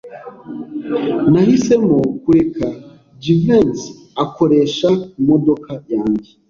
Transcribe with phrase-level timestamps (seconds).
[1.31, 2.67] Nahisemo kureka
[3.21, 3.85] Jivency
[4.23, 4.89] akoresha
[5.19, 6.29] imodoka yanjye.